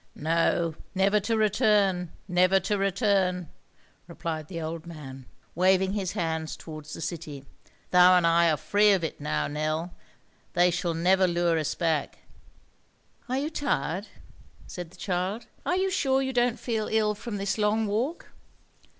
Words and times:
"No, 0.15 0.73
never 0.95 1.19
to 1.19 1.37
return, 1.37 2.11
never 2.27 2.59
to 2.61 2.75
return," 2.75 3.49
replied 4.07 4.47
the 4.47 4.59
old 4.59 4.87
man, 4.87 5.27
waving 5.53 5.93
his 5.93 6.13
hands 6.13 6.57
towards 6.57 6.93
the 6.95 7.01
city. 7.01 7.45
"Thou 7.91 8.17
and 8.17 8.25
I 8.25 8.49
are 8.49 8.57
free 8.57 8.93
of 8.93 9.03
it 9.03 9.21
now, 9.21 9.45
Nell. 9.47 9.93
They 10.53 10.71
shall 10.71 10.95
never 10.95 11.27
lure 11.27 11.55
us 11.59 11.75
back." 11.75 12.17
"Are 13.29 13.37
you 13.37 13.51
tired?" 13.51 14.07
said 14.65 14.89
the 14.89 14.97
child. 14.97 15.45
"Are 15.67 15.77
you 15.77 15.91
sure 15.91 16.19
you 16.23 16.33
don't 16.33 16.59
feel 16.59 16.87
ill 16.87 17.13
from 17.13 17.37
this 17.37 17.59
long 17.59 17.85
walk?" 17.85 18.31